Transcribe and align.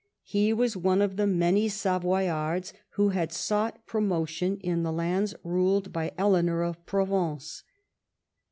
He 0.23 0.51
Avas 0.51 0.75
one 0.75 0.99
of 0.99 1.15
the 1.15 1.27
many 1.27 1.67
Savoyards 1.69 2.73
who 2.95 3.09
had 3.09 3.31
sought 3.31 3.85
promotion 3.85 4.57
in 4.57 4.81
the 4.81 4.91
lands 4.91 5.35
ruled 5.43 5.93
by 5.93 6.11
Eleanor 6.17 6.63
of 6.63 6.83
Provence. 6.87 7.63